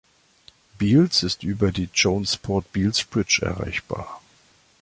Beals 0.79 1.21
ist 1.21 1.43
über 1.43 1.71
die 1.71 1.87
"Jonesport-Beals 1.93 3.03
Bridge" 3.03 3.43
erreichbar. 3.45 4.19